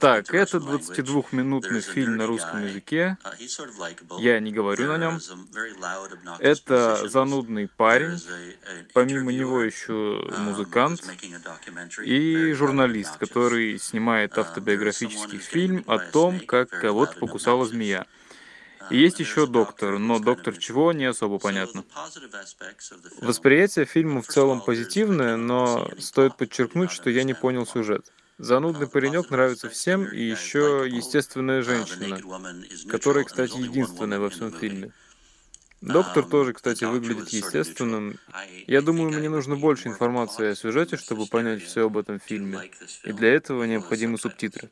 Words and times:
Так, 0.00 0.34
это 0.34 0.58
22-минутный 0.58 1.80
фильм 1.80 2.16
на 2.16 2.26
русском 2.26 2.64
языке. 2.64 3.16
Я 4.18 4.40
не 4.40 4.52
говорю 4.52 4.86
на 4.88 4.98
нем. 4.98 5.20
Это 6.38 7.08
занудный 7.08 7.68
парень. 7.68 8.20
Помимо 8.92 9.32
него 9.32 9.62
еще 9.62 10.24
музыкант 10.38 11.02
и 12.04 12.52
журналист, 12.52 13.16
который 13.16 13.78
снимает 13.78 14.36
автобиографический 14.38 15.38
фильм 15.38 15.84
о 15.86 15.98
том, 15.98 16.40
как 16.40 16.68
кого-то 16.68 17.18
покусала 17.18 17.66
змея. 17.66 18.06
Есть 18.90 19.20
еще 19.20 19.46
доктор, 19.46 19.98
но 19.98 20.18
доктор 20.18 20.56
чего, 20.56 20.92
не 20.92 21.04
особо 21.04 21.38
понятно. 21.38 21.84
Восприятие 23.20 23.84
фильма 23.84 24.22
в 24.22 24.26
целом 24.26 24.60
позитивное, 24.60 25.36
но 25.36 25.88
стоит 25.98 26.36
подчеркнуть, 26.36 26.90
что 26.90 27.10
я 27.10 27.24
не 27.24 27.34
понял 27.34 27.66
сюжет. 27.66 28.12
Занудный 28.38 28.86
паренек 28.86 29.30
нравится 29.30 29.68
всем, 29.70 30.04
и 30.04 30.20
еще 30.20 30.84
естественная 30.86 31.62
женщина, 31.62 32.18
которая, 32.88 33.24
кстати, 33.24 33.56
единственная 33.56 34.18
во 34.18 34.28
всем 34.28 34.52
фильме. 34.52 34.92
Доктор 35.80 36.24
тоже, 36.24 36.52
кстати, 36.52 36.84
выглядит 36.84 37.28
естественным. 37.30 38.18
Я 38.66 38.82
думаю, 38.82 39.10
мне 39.10 39.28
нужно 39.28 39.56
больше 39.56 39.88
информации 39.88 40.48
о 40.48 40.54
сюжете, 40.54 40.96
чтобы 40.96 41.26
понять 41.26 41.62
все 41.62 41.86
об 41.86 41.96
этом 41.96 42.18
фильме. 42.18 42.70
И 43.04 43.12
для 43.12 43.34
этого 43.34 43.64
необходимы 43.64 44.18
субтитры. 44.18 44.70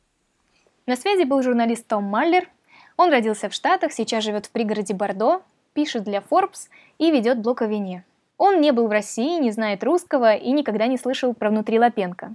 На 0.87 0.97
связи 0.97 1.25
был 1.25 1.43
журналист 1.43 1.87
Том 1.87 2.05
Маллер, 2.05 2.49
он 2.97 3.11
родился 3.11 3.49
в 3.49 3.55
Штатах, 3.55 3.93
сейчас 3.93 4.25
живет 4.25 4.47
в 4.47 4.51
пригороде 4.51 4.95
Бордо, 4.95 5.43
пишет 5.73 6.05
для 6.05 6.19
Forbes 6.19 6.69
и 6.99 7.11
ведет 7.11 7.41
блог 7.41 7.63
о 7.63 7.67
вине. 7.67 8.05
Он 8.37 8.61
не 8.61 8.73
был 8.73 8.89
в 8.89 8.91
России, 8.91 9.41
не 9.41 9.53
знает 9.53 9.85
русского 9.85 10.35
и 10.35 10.51
никогда 10.51 10.87
не 10.87 10.99
слышал 10.99 11.35
про 11.35 11.51
«Внутри 11.51 11.79
Лапенко». 11.79 12.35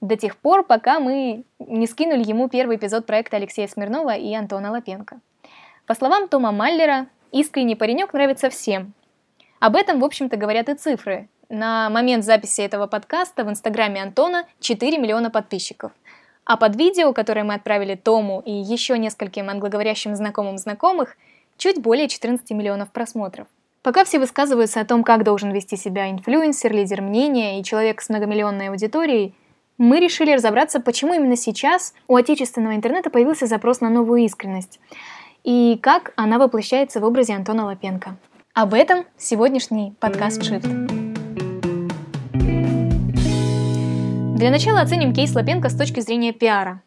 До 0.00 0.16
тех 0.16 0.36
пор, 0.36 0.64
пока 0.64 1.00
мы 1.00 1.44
не 1.58 1.86
скинули 1.86 2.22
ему 2.22 2.48
первый 2.48 2.76
эпизод 2.76 3.04
проекта 3.04 3.36
Алексея 3.36 3.66
Смирнова 3.66 4.14
и 4.14 4.32
Антона 4.32 4.70
Лапенко. 4.70 5.18
По 5.86 5.94
словам 5.94 6.28
Тома 6.28 6.52
Маллера, 6.52 7.06
искренний 7.32 7.74
паренек 7.74 8.12
нравится 8.12 8.48
всем. 8.48 8.92
Об 9.58 9.74
этом, 9.74 9.98
в 10.00 10.04
общем-то, 10.04 10.36
говорят 10.36 10.68
и 10.68 10.74
цифры. 10.74 11.28
На 11.48 11.90
момент 11.90 12.24
записи 12.24 12.60
этого 12.60 12.86
подкаста 12.86 13.44
в 13.44 13.50
инстаграме 13.50 14.02
Антона 14.02 14.46
4 14.60 14.98
миллиона 14.98 15.30
подписчиков– 15.30 15.90
а 16.50 16.56
под 16.56 16.74
видео, 16.74 17.12
которое 17.12 17.44
мы 17.44 17.54
отправили 17.54 17.94
Тому 17.94 18.42
и 18.44 18.50
еще 18.50 18.98
нескольким 18.98 19.48
англоговорящим 19.50 20.16
знакомым 20.16 20.58
знакомых, 20.58 21.16
чуть 21.56 21.80
более 21.80 22.08
14 22.08 22.50
миллионов 22.50 22.90
просмотров. 22.90 23.46
Пока 23.82 24.04
все 24.04 24.18
высказываются 24.18 24.80
о 24.80 24.84
том, 24.84 25.04
как 25.04 25.22
должен 25.22 25.52
вести 25.52 25.76
себя 25.76 26.10
инфлюенсер, 26.10 26.72
лидер 26.72 27.02
мнения 27.02 27.60
и 27.60 27.62
человек 27.62 28.00
с 28.00 28.08
многомиллионной 28.08 28.70
аудиторией, 28.70 29.32
мы 29.78 30.00
решили 30.00 30.32
разобраться, 30.32 30.80
почему 30.80 31.14
именно 31.14 31.36
сейчас 31.36 31.94
у 32.08 32.16
отечественного 32.16 32.74
интернета 32.74 33.10
появился 33.10 33.46
запрос 33.46 33.80
на 33.80 33.88
новую 33.88 34.24
искренность 34.24 34.80
и 35.44 35.78
как 35.80 36.12
она 36.16 36.40
воплощается 36.40 36.98
в 36.98 37.04
образе 37.04 37.34
Антона 37.34 37.64
Лапенко. 37.66 38.16
Об 38.54 38.74
этом 38.74 39.04
сегодняшний 39.16 39.94
подкаст 40.00 40.42
Shift. 40.42 40.99
Для 44.40 44.50
начала 44.50 44.80
оценим 44.80 45.12
кейс 45.12 45.34
Лапенко 45.34 45.68
с 45.68 45.76
точки 45.76 46.00
зрения 46.00 46.32
пиара. 46.32 46.80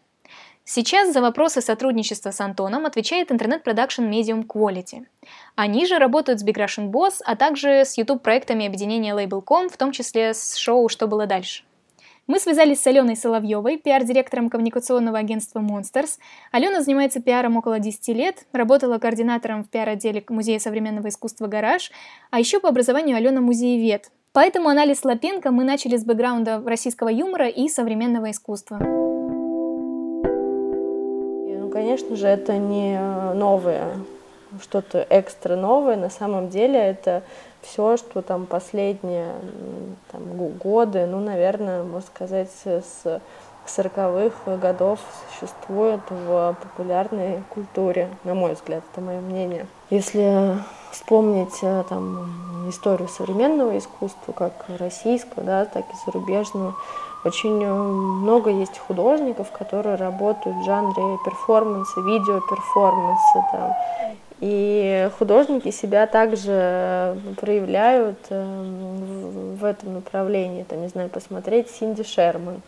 Сейчас 0.63 1.13
за 1.13 1.21
вопросы 1.21 1.61
сотрудничества 1.61 2.31
с 2.31 2.41
Антоном 2.41 2.87
отвечает 2.87 3.31
интернет-продакшн 3.31 4.01
Medium 4.05 4.47
Quality. 4.47 5.05
Они 5.55 5.85
же 5.85 5.99
работают 5.99 6.39
с 6.39 6.43
Big 6.43 6.55
Russian 6.55 6.89
Boss, 6.89 7.17
а 7.23 7.35
также 7.35 7.85
с 7.85 7.95
YouTube-проектами 7.95 8.65
объединения 8.65 9.13
Label.com, 9.13 9.69
в 9.69 9.77
том 9.77 9.91
числе 9.91 10.33
с 10.33 10.55
шоу 10.55 10.89
«Что 10.89 11.07
было 11.07 11.27
дальше». 11.27 11.63
Мы 12.25 12.39
связались 12.39 12.81
с 12.81 12.87
Аленой 12.87 13.15
Соловьевой, 13.15 13.77
пиар-директором 13.77 14.49
коммуникационного 14.49 15.19
агентства 15.19 15.59
Monsters. 15.59 16.17
Алена 16.51 16.81
занимается 16.81 17.21
пиаром 17.21 17.57
около 17.57 17.77
10 17.77 18.07
лет, 18.15 18.47
работала 18.51 18.97
координатором 18.97 19.63
в 19.63 19.69
пиар-отделе 19.69 20.23
Музея 20.27 20.57
современного 20.57 21.09
искусства 21.09 21.45
«Гараж», 21.45 21.91
а 22.31 22.39
еще 22.39 22.59
по 22.59 22.69
образованию 22.69 23.15
Алена 23.15 23.41
музеевед, 23.41 24.09
Поэтому 24.33 24.69
анализ 24.69 25.05
Лапенко 25.05 25.51
мы 25.51 25.63
начали 25.63 25.95
с 25.95 26.03
бэкграунда 26.03 26.63
российского 26.65 27.09
юмора 27.09 27.47
и 27.47 27.69
современного 27.69 28.31
искусства. 28.31 28.79
Ну, 31.59 31.69
конечно 31.71 32.15
же, 32.15 32.25
это 32.25 32.57
не 32.57 32.99
новое, 33.35 33.95
что-то 34.59 35.05
экстра 35.11 35.55
новое. 35.55 35.97
На 35.97 36.09
самом 36.09 36.49
деле 36.49 36.79
это 36.79 37.21
все, 37.61 37.95
что 37.95 38.23
там 38.23 38.47
последние 38.47 39.27
там, 40.11 40.23
годы, 40.57 41.05
ну, 41.05 41.19
наверное, 41.19 41.83
можно 41.83 42.07
сказать, 42.07 42.49
с 42.65 43.21
40-х 43.67 44.57
годов 44.57 44.99
существует 45.29 46.01
в 46.09 46.57
популярной 46.59 47.43
культуре, 47.49 48.09
на 48.23 48.33
мой 48.33 48.55
взгляд, 48.55 48.83
это 48.91 48.99
мое 48.99 49.19
мнение. 49.19 49.67
Если 49.91 50.57
вспомнить 50.93 51.59
э, 51.61 51.83
там, 51.89 52.69
историю 52.69 53.09
современного 53.09 53.77
искусства, 53.77 54.31
как 54.31 54.53
российского, 54.79 55.43
да, 55.43 55.65
так 55.65 55.85
и 55.85 55.95
зарубежного. 56.05 56.75
Очень 57.25 57.63
э, 57.63 57.73
много 57.73 58.51
есть 58.51 58.77
художников, 58.77 59.51
которые 59.51 59.95
работают 59.95 60.57
в 60.57 60.63
жанре 60.63 61.17
перформанса, 61.25 61.99
видеоперформанса. 62.01 63.45
Там. 63.51 63.73
И 64.39 65.09
художники 65.17 65.71
себя 65.71 66.05
также 66.05 67.17
проявляют 67.41 68.19
э, 68.29 69.55
в 69.59 69.65
этом 69.65 69.95
направлении. 69.95 70.63
Там, 70.63 70.81
не 70.81 70.89
знаю, 70.89 71.09
посмотреть 71.09 71.69
Синди 71.71 72.03
Шерман. 72.03 72.61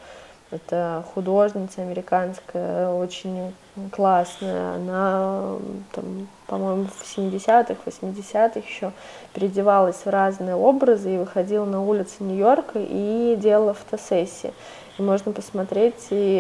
Это 0.52 1.04
художница 1.14 1.82
американская, 1.82 2.90
очень 2.90 3.54
классная. 3.92 4.76
Она, 4.76 5.56
там, 5.92 6.28
по-моему, 6.48 6.86
в 6.86 7.18
70-х, 7.18 7.76
80-х 7.86 8.60
еще 8.60 8.92
переодевалась 9.34 10.06
в 10.06 10.08
разные 10.08 10.56
образы 10.56 11.16
и 11.16 11.18
выходила 11.18 11.66
на 11.66 11.84
улицы 11.84 12.24
Нью-Йорка 12.24 12.80
и 12.80 13.36
делала 13.38 13.74
фотосессии. 13.74 14.54
И 14.98 15.02
можно 15.02 15.34
посмотреть, 15.34 16.08
и 16.12 16.38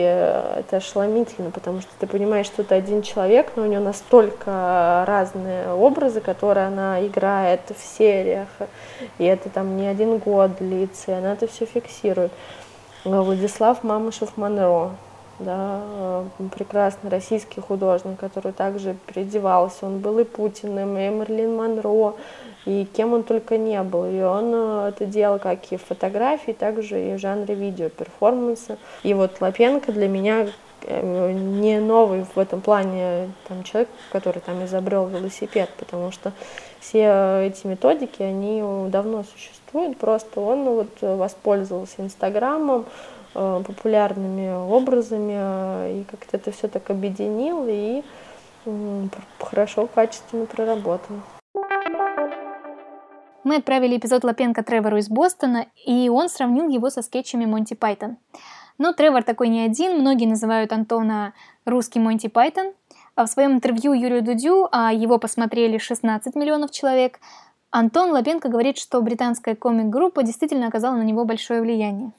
это 0.57 0.77
ошеломительно, 0.77 1.51
потому 1.51 1.81
что 1.81 1.89
ты 1.99 2.07
понимаешь, 2.07 2.45
что 2.45 2.61
это 2.61 2.75
один 2.75 3.01
человек, 3.01 3.51
но 3.57 3.63
у 3.63 3.65
нее 3.65 3.81
настолько 3.81 5.03
разные 5.05 5.73
образы, 5.73 6.21
которые 6.21 6.67
она 6.67 7.05
играет 7.05 7.59
в 7.67 7.83
сериях, 7.97 8.47
и 9.17 9.25
это 9.25 9.49
там 9.49 9.75
не 9.75 9.87
один 9.87 10.19
год 10.19 10.55
длится, 10.57 11.11
и 11.11 11.15
она 11.15 11.33
это 11.33 11.47
все 11.47 11.65
фиксирует. 11.65 12.31
Владислав 13.05 13.83
Мамышев-Монро, 13.83 14.89
да, 15.37 15.81
э, 15.83 16.23
прекрасный 16.55 17.11
российский 17.11 17.61
художник, 17.61 18.19
который 18.19 18.51
также 18.51 18.95
переодевался. 19.05 19.85
Он 19.85 19.99
был 19.99 20.17
и 20.17 20.23
Путиным, 20.23 20.97
и 20.97 21.09
Мерлин 21.09 21.55
Монро, 21.55 22.15
и 22.65 22.85
кем 22.85 23.13
он 23.13 23.21
только 23.21 23.57
не 23.57 23.81
был. 23.83 24.05
И 24.05 24.21
он 24.21 24.51
э, 24.53 24.89
это 24.89 25.05
делал 25.05 25.37
как 25.37 25.71
и 25.71 25.77
фотографии, 25.77 26.51
так 26.51 26.81
же 26.81 27.11
и 27.11 27.13
в 27.15 27.19
жанре 27.19 27.53
видео, 27.53 27.89
перформанса. 27.89 28.77
И 29.03 29.13
вот 29.13 29.39
Лапенко 29.39 29.91
для 29.91 30.07
меня 30.07 30.47
э, 30.47 30.49
не 30.87 31.79
новый 31.79 32.23
в 32.23 32.37
этом 32.37 32.61
плане 32.61 33.31
там, 33.47 33.63
человек, 33.63 33.89
который 34.11 34.41
там 34.41 34.63
изобрел 34.65 35.07
велосипед, 35.07 35.69
потому 35.77 36.11
что 36.11 36.31
все 36.79 37.47
эти 37.47 37.65
методики, 37.65 38.21
они 38.21 38.61
давно 38.89 39.23
существуют, 39.23 39.97
просто 39.97 40.39
он 40.41 40.63
ну, 40.65 40.75
вот 40.75 41.01
воспользовался 41.01 42.01
Инстаграмом, 42.01 42.85
э, 43.33 43.63
популярными 43.65 44.53
образами 44.53 45.35
э, 45.35 45.99
и 45.99 46.03
как-то 46.03 46.37
это 46.37 46.51
все 46.51 46.67
так 46.67 46.89
объединил 46.89 47.65
и 47.67 48.03
хорошо, 49.39 49.87
качественно 49.87 50.45
проработал. 50.45 51.15
Мы 53.43 53.57
отправили 53.57 53.97
эпизод 53.97 54.23
Лапенко 54.23 54.63
Тревору 54.63 54.97
из 54.97 55.07
Бостона, 55.07 55.67
и 55.85 56.09
он 56.09 56.29
сравнил 56.29 56.67
его 56.67 56.89
со 56.89 57.03
скетчами 57.03 57.45
Монти 57.45 57.75
Пайтон. 57.75 58.17
Но 58.77 58.93
Тревор 58.93 59.23
такой 59.23 59.49
не 59.49 59.61
один, 59.61 59.99
многие 59.99 60.25
называют 60.25 60.71
Антона 60.71 61.33
русский 61.65 61.99
Монти 61.99 62.27
Пайтон– 62.27 62.73
а 63.15 63.25
в 63.25 63.29
своем 63.29 63.53
интервью 63.53 63.93
Юрию 63.93 64.21
Дудю, 64.21 64.67
а 64.71 64.91
его 64.93 65.17
посмотрели 65.17 65.77
16 65.77 66.35
миллионов 66.35 66.71
человек, 66.71 67.19
Антон 67.71 68.11
Лапенко 68.11 68.49
говорит, 68.49 68.77
что 68.77 69.01
британская 69.01 69.55
комик-группа 69.55 70.23
действительно 70.23 70.67
оказала 70.67 70.95
на 70.95 71.03
него 71.03 71.25
большое 71.25 71.61
влияние. 71.61 72.11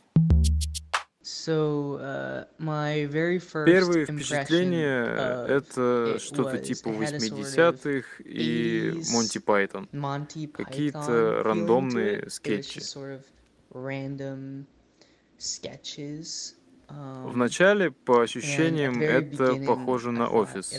So, 1.23 2.01
uh, 2.01 3.65
Первые 3.65 4.07
впечатления— 4.07 5.05
это 5.49 6.19
что-то 6.19 6.59
типа 6.59 6.89
80-х 6.89 8.23
и 8.25 9.03
Монти 9.13 9.39
Пайтон. 9.39 9.89
Какие-то 10.55 11.43
рандомные 11.43 12.31
скетчи. 12.31 12.81
Вначале, 16.89 17.91
по 17.91 18.23
ощущениям, 18.23 19.01
это 19.01 19.57
похоже 19.67 20.13
на 20.13 20.29
офис. 20.29 20.73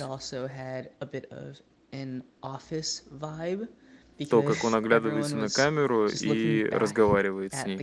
То, 4.30 4.42
как 4.42 4.64
он 4.64 4.76
оглядывается 4.76 5.36
на 5.36 5.50
камеру 5.50 6.08
и 6.08 6.64
разговаривает 6.66 7.54
с 7.54 7.66
ней. 7.66 7.78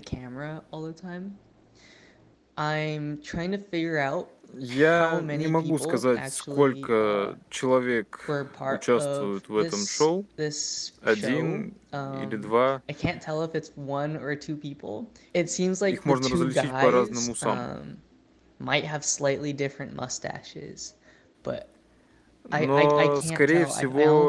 Я 4.56 5.20
не 5.20 5.48
могу 5.48 5.78
сказать, 5.78 6.32
сколько 6.32 6.92
uh, 6.92 7.38
человек 7.50 8.24
участвуют 8.60 9.48
в 9.48 9.56
этом 9.56 9.80
шоу. 9.80 10.26
Один 11.02 11.74
или 11.92 12.38
um, 12.38 12.38
два. 12.38 12.82
Их 15.88 16.04
можно 16.04 16.28
различить 16.28 16.70
по 16.70 16.90
разным 16.90 17.30
усам. 17.30 17.58
Um, 17.58 17.96
might 18.58 18.84
have 18.84 19.04
slightly 19.04 19.52
different 19.52 19.94
mustaches, 19.94 20.94
but 21.42 21.68
но, 22.50 23.20
скорее 23.22 23.66
всего, 23.66 24.28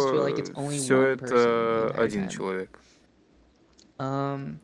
все 0.70 1.02
это 1.02 1.94
один 1.98 2.30
человек. 2.30 2.80
Um, 3.98 4.60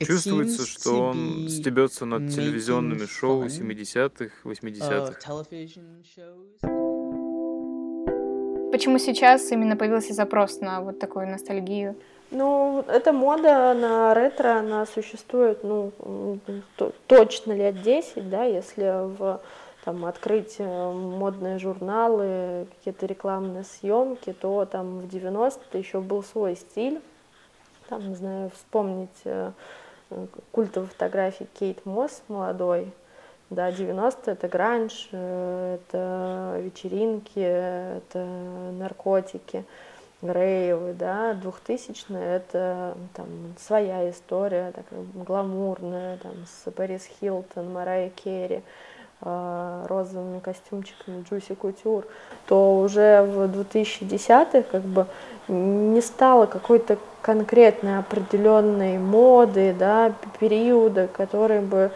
Чувствуется, 0.00 0.64
что 0.66 1.08
он 1.08 1.48
стебется 1.48 2.04
над 2.04 2.30
телевизионными 2.30 3.06
шоу 3.06 3.46
70-х, 3.46 4.32
80-х. 4.44 5.18
Почему 8.70 8.98
сейчас 8.98 9.50
именно 9.50 9.76
появился 9.76 10.14
запрос 10.14 10.60
на 10.60 10.80
вот 10.82 10.98
такую 11.00 11.26
ностальгию? 11.26 11.96
Ну, 12.30 12.84
эта 12.88 13.12
мода 13.12 13.72
на 13.74 14.12
ретро, 14.12 14.58
она 14.58 14.84
существует, 14.84 15.64
ну, 15.64 15.92
точно 17.06 17.52
лет 17.52 17.80
10, 17.82 18.28
да, 18.28 18.44
если 18.44 19.06
в 19.16 19.40
там, 19.88 20.04
открыть 20.04 20.56
э, 20.58 20.92
модные 20.92 21.58
журналы, 21.58 22.66
какие-то 22.76 23.06
рекламные 23.06 23.64
съемки, 23.64 24.34
то 24.34 24.66
там 24.66 25.00
в 25.00 25.06
90-е 25.06 25.80
еще 25.80 26.00
был 26.02 26.22
свой 26.22 26.56
стиль. 26.56 27.00
Там, 27.88 28.06
не 28.10 28.14
знаю, 28.14 28.50
вспомнить 28.50 29.20
э, 29.24 29.52
культовые 30.52 30.90
фотографии 30.90 31.48
Кейт 31.58 31.86
Мосс 31.86 32.22
молодой. 32.28 32.92
Да, 33.48 33.70
90-е 33.70 34.34
это 34.34 34.46
гранж, 34.46 35.08
э, 35.12 35.78
это 35.80 36.60
вечеринки, 36.60 37.38
это 37.38 38.26
наркотики, 38.78 39.64
рейвы, 40.22 40.94
да, 40.94 41.32
2000-е 41.34 42.36
это 42.36 42.96
там 43.14 43.26
своя 43.58 44.10
история, 44.10 44.72
такая 44.72 45.04
гламурная, 45.14 46.18
там 46.18 46.32
с 46.46 46.70
Пэрис 46.70 47.04
Хилтон, 47.04 47.72
Марайя 47.72 48.10
Керри, 48.10 48.62
э, 49.20 49.86
розовыми 49.88 50.40
костюмчиками 50.40 51.22
Джуси 51.22 51.54
Кутюр, 51.54 52.06
то 52.46 52.78
уже 52.78 53.22
в 53.22 53.44
2010-х 53.44 54.62
как 54.62 54.82
бы 54.82 55.06
не 55.46 56.00
стало 56.00 56.46
какой-то 56.46 56.98
конкретной 57.22 57.98
определенной 57.98 58.98
моды, 58.98 59.74
да, 59.78 60.12
периода, 60.38 61.08
который 61.08 61.60
бы 61.60 61.90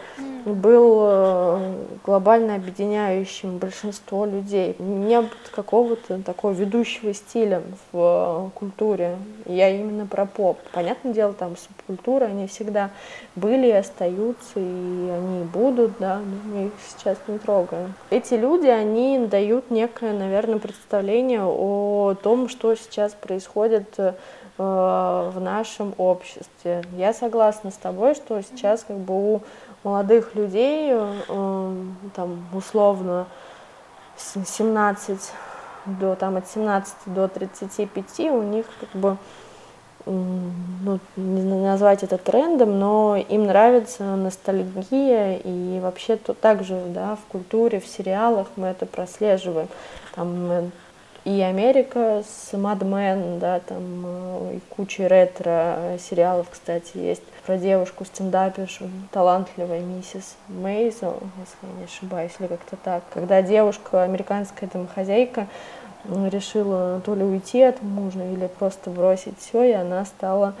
был 0.45 0.99
э, 1.03 1.75
глобально 2.05 2.55
объединяющим 2.55 3.57
большинство 3.57 4.25
людей. 4.25 4.75
Не 4.79 5.21
было 5.21 5.29
какого-то 5.51 6.21
такого 6.21 6.51
ведущего 6.51 7.13
стиля 7.13 7.61
в 7.91 8.51
культуре. 8.55 9.17
Я 9.45 9.69
именно 9.69 10.05
про 10.05 10.25
поп. 10.25 10.59
Понятное 10.71 11.13
дело, 11.13 11.33
там 11.33 11.55
субкультуры, 11.55 12.25
они 12.25 12.47
всегда 12.47 12.89
были 13.35 13.67
и 13.67 13.71
остаются, 13.71 14.57
и 14.57 15.09
они 15.09 15.43
будут, 15.45 15.93
да, 15.99 16.17
но 16.19 16.53
мы 16.53 16.65
их 16.67 16.71
сейчас 16.87 17.17
не 17.27 17.37
трогаем. 17.37 17.93
Эти 18.09 18.33
люди, 18.33 18.67
они 18.67 19.25
дают 19.25 19.71
некое, 19.71 20.13
наверное, 20.13 20.59
представление 20.59 21.43
о 21.43 22.15
том, 22.21 22.49
что 22.49 22.75
сейчас 22.75 23.13
происходит 23.13 23.87
э, 23.97 24.13
в 24.57 25.35
нашем 25.39 25.95
обществе. 25.97 26.83
Я 26.95 27.13
согласна 27.13 27.71
с 27.71 27.75
тобой, 27.75 28.13
что 28.13 28.39
сейчас 28.41 28.83
как 28.87 28.97
бы 28.97 29.35
у 29.35 29.41
молодых 29.83 30.35
людей, 30.35 30.91
э, 30.93 31.75
там 32.15 32.45
условно 32.53 33.25
17 34.17 35.31
до 35.85 36.15
там 36.15 36.37
от 36.37 36.47
17 36.47 36.95
до 37.07 37.27
35 37.27 38.19
у 38.31 38.41
них 38.41 38.65
как 38.79 38.89
бы 38.89 39.17
ну, 40.05 40.99
не 41.15 41.65
назвать 41.65 42.03
это 42.03 42.17
трендом, 42.17 42.77
но 42.77 43.15
им 43.15 43.45
нравится 43.45 44.03
ностальгия, 44.03 45.37
и 45.37 45.79
вообще 45.79 46.17
то 46.17 46.33
также, 46.33 46.81
да, 46.87 47.15
в 47.15 47.31
культуре, 47.31 47.79
в 47.79 47.87
сериалах 47.87 48.47
мы 48.57 48.67
это 48.67 48.85
прослеживаем. 48.85 49.69
Там 50.13 50.71
и 51.25 51.39
Америка 51.41 52.21
с 52.27 52.53
Men, 52.53 53.39
да, 53.39 53.61
там 53.61 54.03
э, 54.05 54.55
и 54.55 54.59
куча 54.75 55.07
ретро 55.07 55.97
сериалов, 55.97 56.47
кстати, 56.49 56.97
есть 56.97 57.23
про 57.45 57.57
девушку 57.57 58.03
стендапершу, 58.03 58.89
талантливая 59.11 59.79
миссис 59.79 60.35
Мейзел, 60.49 61.19
если 61.39 61.57
я 61.61 61.79
не 61.79 61.83
ошибаюсь, 61.85 62.31
или 62.39 62.47
как-то 62.47 62.75
так. 62.75 63.03
Когда 63.13 63.41
девушка, 63.41 64.03
американская 64.03 64.69
домохозяйка, 64.69 65.47
решила 66.05 66.99
то 67.05 67.15
ли 67.15 67.23
уйти 67.23 67.61
от 67.61 67.81
мужа 67.81 68.23
или 68.25 68.47
просто 68.47 68.89
бросить 68.89 69.39
все, 69.39 69.63
и 69.63 69.71
она 69.71 70.03
стала 70.03 70.55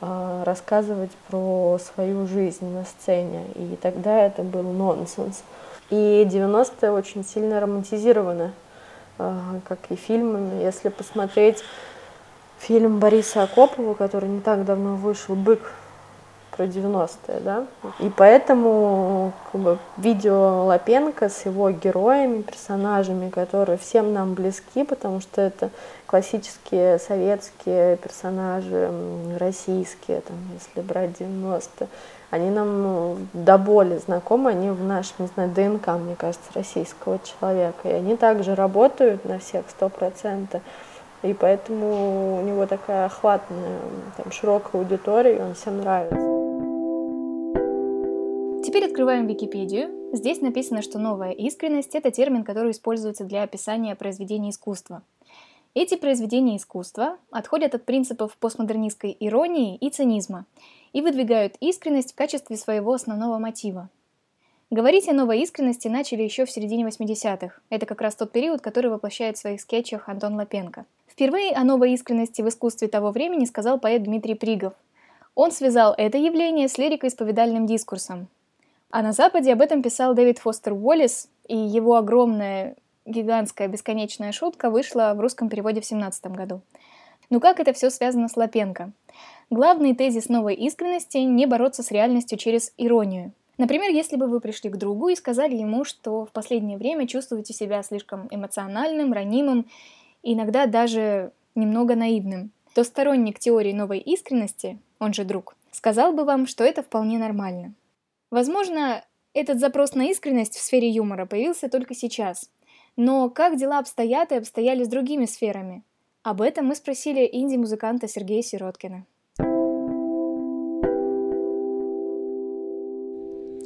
э, 0.00 0.42
рассказывать 0.44 1.10
про 1.28 1.78
свою 1.78 2.28
жизнь 2.28 2.66
на 2.72 2.84
сцене. 2.84 3.46
И 3.56 3.76
тогда 3.82 4.20
это 4.20 4.42
был 4.42 4.62
нонсенс. 4.62 5.42
И 5.90 6.24
90-е 6.30 6.92
очень 6.92 7.24
сильно 7.24 7.58
романтизированы 7.58 8.52
как 9.16 9.78
и 9.90 9.96
фильмами. 9.96 10.62
Если 10.62 10.88
посмотреть 10.88 11.62
фильм 12.58 12.98
Бориса 12.98 13.42
Акопова, 13.42 13.94
который 13.94 14.28
не 14.28 14.40
так 14.40 14.64
давно 14.64 14.96
вышел, 14.96 15.34
«Бык», 15.34 15.60
про 16.56 16.64
90-е, 16.64 17.40
да, 17.40 17.66
и 17.98 18.10
поэтому 18.10 19.32
как 19.50 19.60
бы, 19.60 19.78
видео 19.96 20.64
Лапенко 20.66 21.28
с 21.28 21.46
его 21.46 21.70
героями, 21.70 22.42
персонажами, 22.42 23.30
которые 23.30 23.78
всем 23.78 24.12
нам 24.12 24.34
близки, 24.34 24.84
потому 24.84 25.20
что 25.20 25.40
это 25.40 25.70
классические 26.06 26.98
советские 26.98 27.96
персонажи, 27.96 28.90
российские, 29.38 30.20
там, 30.20 30.36
если 30.52 30.80
брать 30.86 31.10
90-е, 31.20 31.88
они 32.34 32.50
нам 32.50 32.82
ну, 32.82 33.16
до 33.32 33.58
боли 33.58 33.98
знакомы, 33.98 34.50
они 34.50 34.70
в 34.70 34.82
нашем, 34.82 35.14
не 35.20 35.26
знаю, 35.28 35.50
ДНК, 35.50 35.86
мне 35.88 36.16
кажется, 36.16 36.50
российского 36.52 37.20
человека. 37.20 37.88
И 37.88 37.92
они 37.92 38.16
также 38.16 38.56
работают 38.56 39.24
на 39.24 39.38
всех 39.38 39.64
сто 39.70 39.88
процентов. 39.88 40.60
И 41.22 41.32
поэтому 41.32 42.38
у 42.38 42.42
него 42.42 42.66
такая 42.66 43.06
охватная, 43.06 43.78
там, 44.16 44.32
широкая 44.32 44.82
аудитория, 44.82 45.36
и 45.36 45.40
он 45.40 45.54
всем 45.54 45.80
нравится. 45.80 46.33
Теперь 48.74 48.90
открываем 48.90 49.28
Википедию. 49.28 50.10
Здесь 50.12 50.40
написано, 50.40 50.82
что 50.82 50.98
новая 50.98 51.30
искренность– 51.30 51.90
это 51.94 52.10
термин, 52.10 52.42
который 52.42 52.72
используется 52.72 53.22
для 53.22 53.44
описания 53.44 53.94
произведений 53.94 54.50
искусства. 54.50 55.04
Эти 55.74 55.94
произведения 55.94 56.56
искусства 56.56 57.18
отходят 57.30 57.76
от 57.76 57.84
принципов 57.84 58.36
постмодернистской 58.36 59.16
иронии 59.20 59.76
и 59.76 59.90
цинизма 59.90 60.44
и 60.92 61.02
выдвигают 61.02 61.54
искренность 61.60 62.14
в 62.14 62.16
качестве 62.16 62.56
своего 62.56 62.94
основного 62.94 63.38
мотива. 63.38 63.90
Говорить 64.70 65.08
о 65.08 65.12
новой 65.12 65.42
искренности 65.42 65.86
начали 65.86 66.24
еще 66.24 66.44
в 66.44 66.50
середине 66.50 66.84
80-х. 66.84 67.60
Это 67.70 67.86
как 67.86 68.00
раз 68.00 68.16
тот 68.16 68.32
период, 68.32 68.60
который 68.60 68.90
воплощает 68.90 69.36
в 69.36 69.40
своих 69.40 69.60
скетчах 69.60 70.08
Антон 70.08 70.34
Лапенко. 70.34 70.84
Впервые 71.06 71.52
о 71.52 71.62
новой 71.62 71.92
искренности 71.92 72.42
в 72.42 72.48
искусстве 72.48 72.88
того 72.88 73.12
времени 73.12 73.44
сказал 73.44 73.78
поэт 73.78 74.02
Дмитрий 74.02 74.34
Пригов. 74.34 74.72
Он 75.36 75.52
связал 75.52 75.94
это 75.96 76.18
явление 76.18 76.66
с 76.66 76.76
лирико-исповедальным 76.76 77.66
дискурсом. 77.66 78.26
А 78.90 79.02
на 79.02 79.12
Западе 79.12 79.52
об 79.52 79.60
этом 79.60 79.82
писал 79.82 80.14
Дэвид 80.14 80.38
Фостер 80.38 80.72
Уоллес, 80.72 81.28
и 81.48 81.56
его 81.56 81.96
огромная, 81.96 82.76
гигантская, 83.06 83.68
бесконечная 83.68 84.32
шутка 84.32 84.70
вышла 84.70 85.12
в 85.14 85.20
русском 85.20 85.48
переводе 85.48 85.80
в 85.80 85.86
17 85.86 86.26
году. 86.26 86.62
Ну 87.30 87.40
как 87.40 87.60
это 87.60 87.72
все 87.72 87.90
связано 87.90 88.28
с 88.28 88.36
Лапенко? 88.36 88.92
Главный 89.50 89.94
тезис 89.94 90.28
новой 90.28 90.54
искренности– 90.54 91.16
не 91.18 91.46
бороться 91.46 91.82
с 91.82 91.90
реальностью 91.90 92.38
через 92.38 92.72
иронию. 92.76 93.32
Например, 93.56 93.90
если 93.90 94.16
бы 94.16 94.26
вы 94.26 94.40
пришли 94.40 94.70
к 94.70 94.76
другу 94.76 95.08
и 95.08 95.16
сказали 95.16 95.54
ему, 95.54 95.84
что 95.84 96.24
в 96.24 96.32
последнее 96.32 96.76
время 96.76 97.06
чувствуете 97.06 97.52
себя 97.52 97.82
слишком 97.82 98.26
эмоциональным, 98.30 99.12
ранимым, 99.12 99.66
иногда 100.22 100.66
даже 100.66 101.32
немного 101.54 101.94
наивным, 101.94 102.50
то 102.74 102.82
сторонник 102.82 103.38
теории 103.38 103.72
новой 103.72 103.98
искренности, 103.98 104.78
он 104.98 105.14
же 105.14 105.24
друг, 105.24 105.56
сказал 105.70 106.12
бы 106.12 106.24
вам, 106.24 106.46
что 106.46 106.64
это 106.64 106.82
вполне 106.82 107.18
нормально. 107.18 107.74
Возможно, 108.34 109.04
этот 109.32 109.60
запрос 109.60 109.94
на 109.94 110.06
искренность 110.06 110.56
в 110.56 110.60
сфере 110.60 110.88
юмора 110.88 111.24
появился 111.24 111.68
только 111.68 111.94
сейчас. 111.94 112.50
Но 112.96 113.30
как 113.30 113.56
дела 113.56 113.78
обстоят 113.78 114.32
и 114.32 114.34
обстояли 114.34 114.82
с 114.82 114.88
другими 114.88 115.26
сферами? 115.26 115.84
Об 116.24 116.42
этом 116.42 116.66
мы 116.66 116.74
спросили 116.74 117.30
инди-музыканта 117.30 118.08
Сергея 118.08 118.42
Сироткина. 118.42 119.04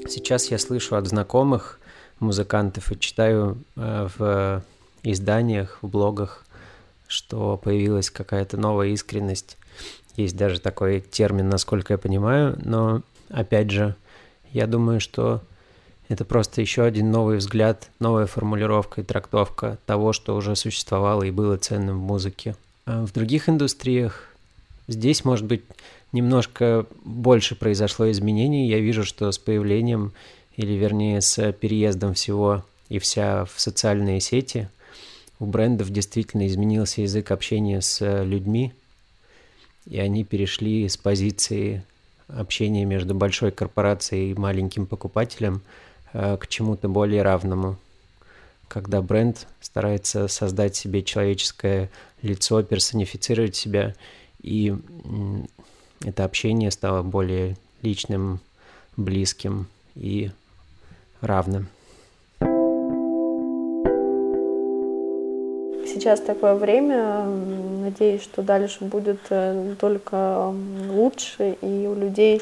Сейчас 0.06 0.50
я 0.50 0.58
слышу 0.58 0.96
от 0.96 1.06
знакомых 1.06 1.80
музыкантов 2.20 2.92
и 2.92 3.00
читаю 3.00 3.56
э, 3.74 4.08
в 4.18 4.62
изданиях, 5.02 5.78
в 5.80 5.88
блогах, 5.88 6.44
что 7.06 7.56
появилась 7.56 8.10
какая-то 8.10 8.58
новая 8.58 8.88
искренность. 8.88 9.56
Есть 10.16 10.36
даже 10.36 10.60
такой 10.60 11.00
термин, 11.00 11.48
насколько 11.48 11.94
я 11.94 11.98
понимаю, 11.98 12.58
но 12.62 13.00
опять 13.30 13.70
же, 13.70 13.96
я 14.52 14.66
думаю, 14.66 15.00
что 15.00 15.42
Это 16.08 16.24
просто 16.24 16.62
еще 16.62 16.84
один 16.84 17.10
новый 17.10 17.36
взгляд, 17.36 17.90
новая 18.00 18.26
формулировка 18.26 19.02
и 19.02 19.04
трактовка 19.04 19.78
того, 19.84 20.14
что 20.14 20.36
уже 20.36 20.56
существовало 20.56 21.22
и 21.22 21.30
было 21.30 21.58
ценным 21.58 21.98
в 21.98 22.02
музыке. 22.02 22.56
А 22.86 23.04
в 23.04 23.12
других 23.12 23.48
индустриях 23.48 24.34
здесь, 24.86 25.24
может 25.26 25.44
быть, 25.44 25.62
немножко 26.12 26.86
больше 27.04 27.54
произошло 27.54 28.10
изменений. 28.10 28.68
Я 28.68 28.78
вижу, 28.78 29.04
что 29.04 29.30
с 29.30 29.38
появлением, 29.38 30.12
или 30.56 30.72
вернее 30.72 31.20
с 31.20 31.52
переездом 31.52 32.14
всего 32.14 32.64
и 32.88 32.98
вся 32.98 33.44
в 33.44 33.60
социальные 33.60 34.20
сети, 34.20 34.70
у 35.40 35.44
брендов 35.44 35.90
действительно 35.90 36.46
изменился 36.46 37.02
язык 37.02 37.30
общения 37.30 37.82
с 37.82 38.24
людьми, 38.24 38.72
и 39.86 40.00
они 40.00 40.24
перешли 40.24 40.88
с 40.88 40.96
позиции 40.96 41.84
общения 42.28 42.84
между 42.84 43.14
большой 43.14 43.50
корпорацией 43.50 44.32
и 44.32 44.38
маленьким 44.38 44.86
покупателем 44.86 45.62
э, 46.12 46.36
к 46.36 46.46
чему-то 46.46 46.88
более 46.88 47.22
равному, 47.22 47.76
когда 48.68 49.02
бренд 49.02 49.46
старается 49.60 50.28
создать 50.28 50.76
себе 50.76 51.02
человеческое 51.02 51.90
лицо, 52.22 52.62
персонифицировать 52.62 53.56
себя, 53.56 53.94
и 54.42 54.74
это 56.04 56.24
общение 56.24 56.70
стало 56.70 57.02
более 57.02 57.56
личным, 57.82 58.40
близким 58.96 59.66
и 59.94 60.30
равным. 61.20 61.68
Сейчас 65.98 66.20
такое 66.20 66.54
время, 66.54 67.24
надеюсь, 67.24 68.22
что 68.22 68.42
дальше 68.42 68.84
будет 68.84 69.18
э, 69.30 69.74
только 69.80 70.54
лучше, 70.88 71.56
и 71.60 71.88
у 71.88 71.94
людей 71.96 72.40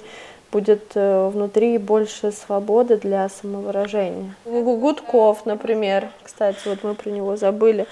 будет 0.53 0.93
э, 0.95 1.29
внутри 1.29 1.79
больше 1.79 2.33
свободы 2.33 2.99
для 2.99 3.31
самовыражения. 3.31 4.35
Гудков, 4.45 5.47
например, 5.47 6.11
кстати, 6.23 6.59
вот 6.67 6.81
мы 6.83 6.95
про 6.95 7.09
него 7.09 7.37
забыли, 7.37 7.87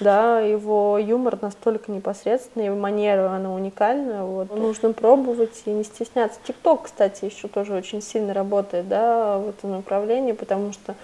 да, 0.00 0.40
его 0.40 0.96
юмор 0.96 1.36
настолько 1.42 1.92
непосредственный, 1.92 2.66
его 2.66 2.76
манера, 2.76 3.28
она 3.28 3.52
уникальная, 3.52 4.22
вот. 4.22 4.56
Нужно 4.56 4.94
пробовать 4.94 5.60
и 5.66 5.70
не 5.70 5.84
стесняться. 5.84 6.40
Тикток, 6.46 6.84
кстати, 6.84 7.26
еще 7.26 7.46
тоже 7.48 7.74
очень 7.74 8.00
сильно 8.00 8.32
работает, 8.32 8.88
да, 8.88 9.36
в 9.36 9.50
этом 9.50 9.72
направлении, 9.72 10.32
потому 10.32 10.72
что 10.72 10.94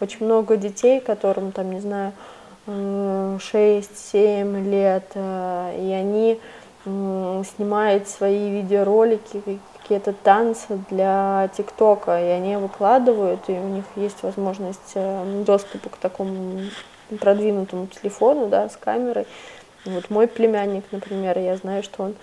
очень 0.00 0.24
много 0.24 0.56
детей, 0.56 0.98
которым, 1.00 1.52
там, 1.52 1.72
не 1.72 1.80
знаю, 1.80 2.12
6-7 2.66 4.70
лет, 4.70 5.10
э, 5.14 5.78
и 5.80 5.92
они 5.92 6.38
снимают 6.84 8.06
свои 8.06 8.50
видеоролики, 8.50 9.58
какие-то 9.86 10.12
танцы 10.12 10.80
для 10.90 11.48
ТикТока, 11.56 12.20
и 12.20 12.28
они 12.28 12.56
выкладывают, 12.56 13.48
и 13.48 13.52
у 13.52 13.68
них 13.68 13.84
есть 13.94 14.22
возможность 14.22 14.92
э, 14.94 15.42
доступа 15.44 15.90
к 15.90 15.96
такому 15.96 16.62
продвинутому 17.20 17.86
телефону, 17.86 18.48
да, 18.48 18.68
с 18.68 18.76
камерой. 18.76 19.26
Вот 19.84 20.10
мой 20.10 20.26
племянник, 20.26 20.84
например, 20.90 21.38
я 21.38 21.56
знаю, 21.56 21.84
что 21.84 22.02
он 22.02 22.14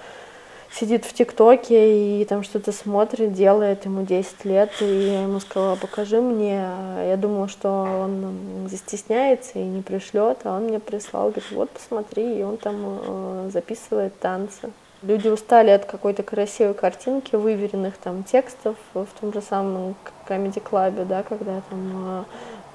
сидит 0.74 1.06
в 1.06 1.14
ТикТоке 1.14 2.22
и 2.22 2.26
там 2.26 2.44
что-то 2.44 2.72
смотрит, 2.72 3.34
делает, 3.34 3.86
ему 3.86 4.04
10 4.04 4.46
лет, 4.46 4.72
и 4.82 4.86
я 4.86 5.24
ему 5.24 5.40
сказала, 5.40 5.76
покажи 5.76 6.20
мне. 6.20 6.68
Я 7.08 7.18
думала, 7.18 7.48
что 7.48 7.70
он 7.70 8.68
застесняется 8.70 9.60
и 9.60 9.64
не 9.64 9.82
пришлет, 9.82 10.40
а 10.44 10.58
он 10.58 10.64
мне 10.66 10.80
прислал, 10.80 11.30
говорит, 11.30 11.52
вот 11.52 11.70
посмотри, 11.70 12.40
и 12.40 12.44
он 12.44 12.58
там 12.58 12.76
э, 12.78 13.50
записывает 13.54 14.18
танцы. 14.20 14.72
Люди 15.04 15.28
устали 15.28 15.70
от 15.70 15.86
какой-то 15.86 16.24
красивой 16.24 16.74
картинки, 16.74 17.36
выверенных 17.36 17.98
там 17.98 18.24
текстов 18.24 18.78
в 18.94 19.08
том 19.20 19.34
же 19.34 19.42
самом 19.42 19.96
Comedy 20.28 20.64
Club, 20.64 21.06
да, 21.06 21.24
когда 21.24 21.62
там 21.70 22.22
э, 22.22 22.24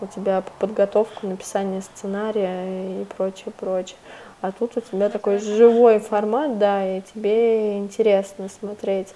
у 0.03 0.07
тебя 0.07 0.43
подготовка, 0.59 1.27
написание 1.27 1.83
сценария 1.83 3.03
и 3.03 3.05
прочее, 3.17 3.53
прочее. 3.59 3.97
А 4.41 4.53
тут 4.53 4.77
у 4.77 4.81
тебя 4.81 5.09
такой 5.09 5.39
живой 5.39 5.99
формат, 5.99 6.59
да, 6.59 6.99
и 6.99 7.03
тебе 7.03 7.79
интересно 7.79 8.49
смотреть. 8.49 9.09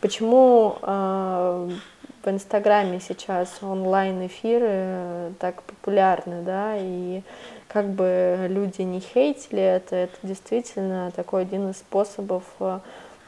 Почему 0.00 0.78
э, 0.80 1.70
в 2.22 2.28
Инстаграме 2.28 3.00
сейчас 3.00 3.58
онлайн-эфиры 3.62 5.32
так 5.38 5.62
популярны, 5.62 6.42
да, 6.42 6.76
и 6.78 7.22
как 7.68 7.88
бы 7.88 8.46
люди 8.48 8.82
не 8.82 9.00
хейтили 9.00 9.62
это, 9.62 9.96
это 9.96 10.16
действительно 10.22 11.10
такой 11.14 11.42
один 11.42 11.70
из 11.70 11.76
способов 11.76 12.42
а, 12.58 12.80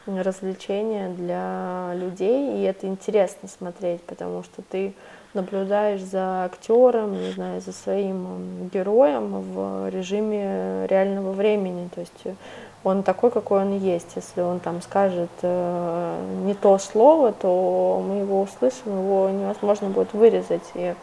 развлечения 0.07 1.09
для 1.11 1.93
людей, 1.95 2.59
и 2.59 2.63
это 2.63 2.87
интересно 2.87 3.49
смотреть, 3.49 4.03
потому 4.03 4.43
что 4.43 4.63
ты 4.63 4.95
наблюдаешь 5.35 6.03
за 6.03 6.45
актером, 6.45 7.13
не 7.21 7.33
знаю, 7.33 7.61
за 7.61 7.73
своим 7.73 8.69
героем 8.73 9.41
в 9.41 9.89
режиме 9.91 10.87
реального 10.89 11.33
времени. 11.33 11.89
То 11.95 12.01
есть 12.01 12.37
он 12.85 13.03
такой, 13.03 13.31
какой 13.31 13.61
он 13.61 13.79
есть. 13.79 14.09
Если 14.17 14.41
он 14.41 14.61
там 14.61 14.83
скажет 14.83 15.31
э, 15.43 16.43
не 16.45 16.55
то 16.55 16.79
слово, 16.79 17.33
то 17.33 18.05
мы 18.07 18.17
его 18.17 18.43
услышим, 18.43 18.99
его 18.99 19.31
невозможно 19.31 19.89
будет 19.89 20.13
вырезать. 20.13 20.69
И 20.75 20.95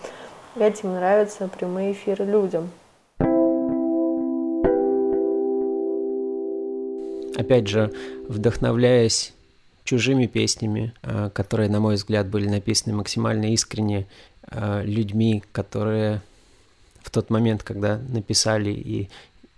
этим 0.58 0.94
нравятся 0.94 1.48
прямые 1.48 1.94
эфиры 1.94 2.26
людям. 2.26 2.70
Опять 7.38 7.68
же, 7.68 7.92
вдохновляясь 8.28 9.34
чужими 9.90 10.28
песнями, 10.28 10.94
э, 11.02 11.32
которые, 11.34 11.68
на 11.68 11.80
мой 11.80 11.96
взгляд, 11.96 12.28
были 12.28 12.48
написаны 12.48 12.96
максимально 12.96 13.52
искренне 13.54 14.06
э, 14.44 14.84
людьми, 14.86 15.44
которые 15.52 16.22
в 17.02 17.10
тот 17.10 17.32
момент, 17.32 17.64
когда 17.64 17.98
написали 17.98 18.70
и 18.70 19.10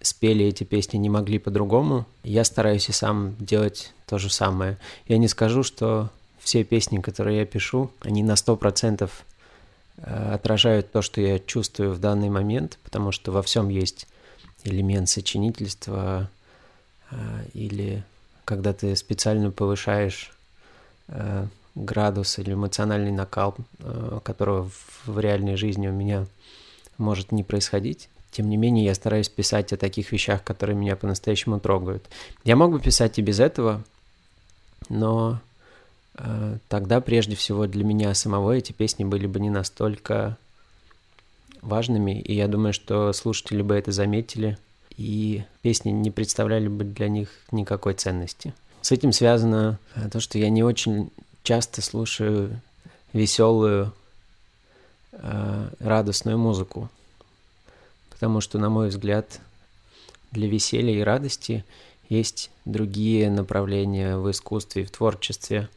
спели 0.01 0.45
эти 0.45 0.63
песни, 0.63 0.95
не 0.95 1.09
могли 1.09 1.37
по-другому. 1.37 2.05
Я 2.23 2.45
стараюсь 2.45 2.87
и 2.87 2.93
сам 2.93 3.35
делать 3.39 3.93
то 4.05 4.19
же 4.19 4.29
самое. 4.29 4.77
Я 5.05 5.17
не 5.17 5.27
скажу, 5.27 5.63
что 5.63 6.09
все 6.39 6.63
песни, 6.63 7.01
которые 7.01 7.39
я 7.39 7.45
пишу, 7.45 7.91
они 7.99 8.23
на 8.23 8.37
сто 8.37 8.55
процентов 8.55 9.25
э, 9.97 10.33
отражают 10.33 10.93
то, 10.93 11.01
что 11.01 11.19
я 11.19 11.39
чувствую 11.39 11.91
в 11.91 11.99
данный 11.99 12.29
момент, 12.29 12.79
потому 12.85 13.11
что 13.11 13.33
во 13.33 13.41
всем 13.41 13.67
есть 13.67 14.07
элемент 14.63 15.09
сочинительства 15.09 16.29
или 17.53 18.05
когда 18.51 18.73
ты 18.73 18.93
специально 18.97 19.49
повышаешь 19.49 20.33
э, 21.07 21.45
градус 21.73 22.37
или 22.37 22.51
эмоциональный 22.51 23.13
накал, 23.13 23.55
э, 23.79 24.19
которого 24.25 24.69
в, 24.69 25.07
в 25.07 25.19
реальной 25.21 25.55
жизни 25.55 25.87
у 25.87 25.93
меня 25.93 26.27
может 26.97 27.31
не 27.31 27.45
происходить. 27.45 28.09
Тем 28.29 28.49
не 28.49 28.57
менее, 28.57 28.83
я 28.83 28.93
стараюсь 28.93 29.29
писать 29.29 29.71
о 29.71 29.77
таких 29.77 30.11
вещах, 30.11 30.43
которые 30.43 30.75
меня 30.75 30.97
по-настоящему 30.97 31.61
трогают. 31.61 32.03
Я 32.43 32.57
мог 32.57 32.73
бы 32.73 32.81
писать 32.81 33.19
и 33.19 33.21
без 33.21 33.39
этого, 33.39 33.85
но 34.89 35.39
э, 36.15 36.57
тогда 36.67 36.99
прежде 36.99 37.37
всего 37.37 37.67
для 37.67 37.85
меня 37.85 38.13
самого 38.13 38.51
эти 38.51 38.73
песни 38.73 39.05
были 39.05 39.27
бы 39.27 39.39
не 39.39 39.49
настолько 39.49 40.35
важными, 41.61 42.19
и 42.19 42.35
я 42.35 42.49
думаю, 42.49 42.73
что 42.73 43.13
слушатели 43.13 43.61
бы 43.61 43.75
это 43.75 43.93
заметили– 43.93 44.57
и 44.97 45.43
песни 45.61 45.89
не 45.91 46.11
представляли 46.11 46.67
бы 46.67 46.83
для 46.83 47.07
них 47.07 47.29
никакой 47.51 47.93
ценности. 47.93 48.53
С 48.81 48.91
этим 48.91 49.11
связано 49.11 49.79
э, 49.95 50.09
то, 50.09 50.19
что 50.19 50.37
я 50.37 50.49
не 50.49 50.63
очень 50.63 51.11
часто 51.43 51.81
слушаю 51.81 52.59
веселую, 53.13 53.93
э, 55.11 55.69
радостную 55.79 56.37
музыку, 56.37 56.89
потому 58.09 58.41
что, 58.41 58.57
на 58.57 58.69
мой 58.69 58.89
взгляд, 58.89 59.39
для 60.31 60.47
веселья 60.47 60.93
и 60.93 61.01
радости 61.01 61.65
есть 62.09 62.49
другие 62.65 63.29
направления 63.29 64.17
в 64.17 64.29
искусстве 64.31 64.83
и 64.83 64.85
в 64.85 64.91
творчестве. 64.91 65.69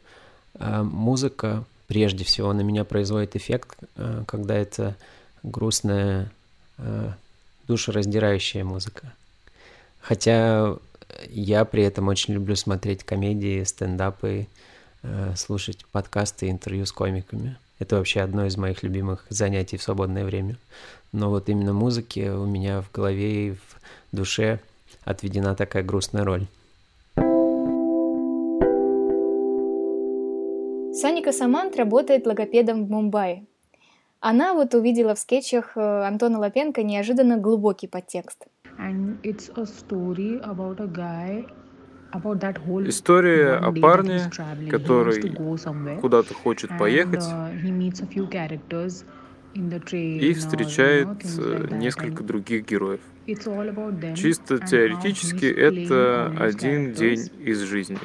А 0.54 0.82
музыка 0.82 1.64
прежде 1.86 2.24
всего 2.24 2.52
на 2.52 2.62
меня 2.62 2.84
производит 2.84 3.36
эффект, 3.36 3.78
э, 3.96 4.24
когда 4.26 4.54
это 4.54 4.96
грустная 5.42 6.30
душераздирающая 7.66 8.64
музыка. 8.64 9.12
Хотя 10.00 10.76
я 11.28 11.64
при 11.64 11.82
этом 11.82 12.08
очень 12.08 12.34
люблю 12.34 12.56
смотреть 12.56 13.04
комедии, 13.04 13.62
стендапы, 13.64 14.46
э, 15.02 15.32
слушать 15.36 15.84
подкасты, 15.92 16.50
интервью 16.50 16.86
с 16.86 16.92
комиками. 16.92 17.56
Это 17.78 17.96
вообще 17.96 18.20
одно 18.20 18.46
из 18.46 18.56
моих 18.56 18.82
любимых 18.82 19.26
занятий 19.28 19.76
в 19.76 19.82
свободное 19.82 20.24
время. 20.24 20.56
Но 21.12 21.30
вот 21.30 21.48
именно 21.48 21.72
музыке 21.72 22.30
у 22.30 22.46
меня 22.46 22.82
в 22.82 22.90
голове 22.92 23.48
и 23.48 23.50
в 23.52 23.78
душе 24.12 24.60
отведена 25.04 25.54
такая 25.54 25.82
грустная 25.82 26.24
роль. 26.24 26.46
Саника 30.94 31.32
Самант 31.32 31.76
работает 31.76 32.26
логопедом 32.26 32.86
в 32.86 32.90
Мумбаи. 32.90 33.46
Она 34.26 34.54
вот 34.54 34.74
увидела 34.74 35.14
в 35.14 35.18
скетчах 35.18 35.76
э, 35.76 36.06
Антона 36.06 36.38
Лапенко 36.38 36.82
неожиданно 36.82 37.36
глубокий 37.36 37.88
подтекст. 37.88 38.46
История 42.88 43.56
о 43.56 43.70
парне, 43.72 44.20
который 44.70 46.00
куда-то 46.00 46.32
хочет 46.32 46.70
поехать, 46.78 47.20
uh, 47.20 47.50
и 49.92 50.32
встречает 50.32 51.08
э, 51.38 51.68
несколько 51.72 52.22
других 52.24 52.64
героев. 52.64 53.00
Чисто 53.26 54.58
теоретически 54.58 55.44
это 55.44 56.32
один 56.38 56.94
день 56.94 57.28
из 57.40 57.60
жизни. 57.60 57.98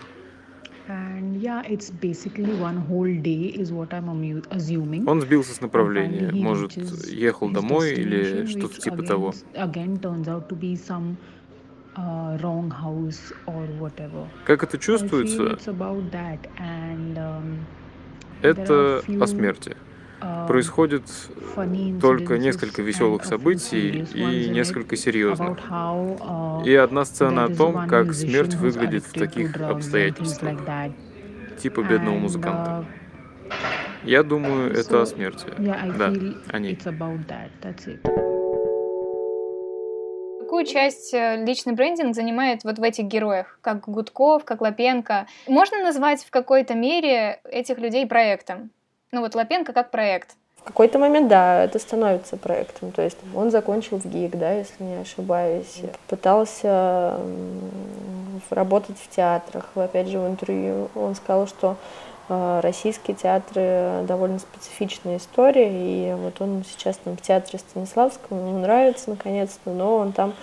Он 5.07 5.21
сбился 5.21 5.53
с 5.53 5.61
направления, 5.61 6.31
может, 6.31 6.75
ехал 7.07 7.49
домой 7.49 7.93
или 7.93 8.45
что-то 8.45 8.79
типа 8.79 9.03
того. 9.03 9.33
Как 14.45 14.63
это 14.63 14.77
чувствуется? 14.77 15.57
Um, 17.15 17.57
это 18.41 19.01
о 19.19 19.27
смерти. 19.27 19.75
Um, 20.21 20.47
Происходит 20.47 21.03
только 22.01 22.37
несколько 22.37 22.81
веселых 22.81 23.25
событий 23.25 24.05
и 24.13 24.49
несколько 24.49 24.95
серьезных. 24.95 25.57
Uh, 25.69 26.65
и 26.65 26.73
одна 26.75 27.05
сцена 27.05 27.45
о 27.45 27.55
том, 27.55 27.87
как 27.87 28.13
смерть 28.13 28.55
выглядит 28.55 29.03
в 29.03 29.13
таких 29.13 29.57
обстоятельствах. 29.57 30.59
Типа 31.61 31.81
бедного 31.81 32.17
музыканта. 32.17 32.71
Uh, 32.71 32.85
Я 34.03 34.23
думаю, 34.23 34.71
это 34.71 35.01
о 35.01 35.05
смерти. 35.05 35.47
Да, 35.57 36.13
о 36.47 36.59
ней 36.59 36.77
какую 40.49 40.65
часть 40.65 41.13
э, 41.13 41.45
личный 41.45 41.73
брендинг 41.73 42.15
занимает 42.15 42.63
вот 42.63 42.79
в 42.79 42.83
этих 42.83 43.05
героях, 43.05 43.59
как 43.61 43.87
Гудков, 43.87 44.43
как 44.43 44.61
Лапенко? 44.61 45.27
Можно 45.47 45.77
назвать 45.83 46.25
в 46.25 46.31
какой-то 46.31 46.73
мере 46.73 47.39
этих 47.43 47.77
людей 47.77 48.07
проектом? 48.07 48.71
Ну 49.11 49.21
вот 49.21 49.35
Лапенко 49.35 49.73
как 49.73 49.91
проект. 49.91 50.35
Какой-то 50.69 50.99
момент, 50.99 51.29
да, 51.29 51.63
это 51.63 51.79
становится 51.79 52.37
проектом. 52.37 52.91
То 52.91 53.01
есть 53.01 53.17
он 53.33 53.49
закончил 53.49 53.97
в 53.97 54.05
ГИК, 54.05 54.37
да, 54.37 54.51
если 54.51 54.83
не 54.83 55.01
ошибаюсь. 55.01 55.81
Пытался 56.07 57.17
работать 58.51 58.97
в 58.99 59.09
театрах. 59.09 59.65
Опять 59.73 60.09
же, 60.09 60.19
в 60.19 60.27
интервью 60.27 60.89
он 60.93 61.15
сказал, 61.15 61.47
что 61.47 61.75
а, 62.29 62.61
российские 62.61 63.17
театры 63.17 64.03
довольно 64.07 64.37
специфичная 64.37 65.17
история, 65.17 65.71
и 65.71 66.13
вот 66.13 66.39
он 66.39 66.63
сейчас 66.69 66.97
там 66.97 67.17
в 67.17 67.21
театре 67.21 67.57
Станиславского, 67.57 68.37
ему 68.37 68.59
нравится 68.59 69.09
наконец-то, 69.09 69.71
но 69.71 69.95
он 69.95 70.11
там 70.11 70.35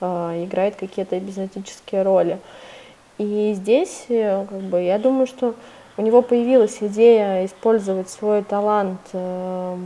э, 0.00 0.44
играет 0.44 0.76
какие-то 0.76 1.18
эпизодические 1.18 2.04
роли. 2.04 2.38
И 3.18 3.52
здесь, 3.54 4.06
э, 4.08 4.46
как 4.48 4.60
бы, 4.60 4.80
я 4.80 4.98
думаю, 4.98 5.26
что 5.26 5.54
у 5.96 6.02
него 6.02 6.22
появилась 6.22 6.78
идея 6.80 7.44
использовать 7.46 8.10
свой 8.10 8.42
талант 8.42 9.00
э, 9.12 9.76